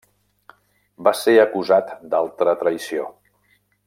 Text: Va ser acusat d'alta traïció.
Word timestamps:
Va 1.07 1.13
ser 1.19 1.35
acusat 1.43 1.93
d'alta 2.15 2.59
traïció. 2.63 3.07